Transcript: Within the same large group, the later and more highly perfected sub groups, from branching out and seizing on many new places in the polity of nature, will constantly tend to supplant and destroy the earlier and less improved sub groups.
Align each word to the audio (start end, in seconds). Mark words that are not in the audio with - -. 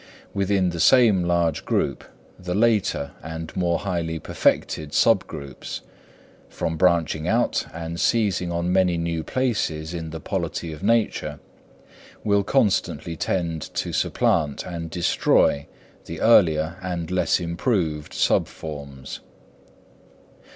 Within 0.33 0.71
the 0.71 0.79
same 0.79 1.23
large 1.25 1.63
group, 1.63 2.03
the 2.39 2.55
later 2.55 3.11
and 3.21 3.55
more 3.55 3.77
highly 3.77 4.17
perfected 4.17 4.95
sub 4.95 5.27
groups, 5.27 5.81
from 6.49 6.75
branching 6.75 7.27
out 7.27 7.67
and 7.71 7.99
seizing 7.99 8.51
on 8.51 8.73
many 8.73 8.97
new 8.97 9.23
places 9.23 9.93
in 9.93 10.09
the 10.09 10.19
polity 10.19 10.73
of 10.73 10.81
nature, 10.81 11.39
will 12.23 12.43
constantly 12.43 13.15
tend 13.15 13.61
to 13.75 13.93
supplant 13.93 14.65
and 14.65 14.89
destroy 14.89 15.67
the 16.05 16.19
earlier 16.19 16.77
and 16.81 17.11
less 17.11 17.39
improved 17.39 18.11
sub 18.11 18.47
groups. 18.47 19.19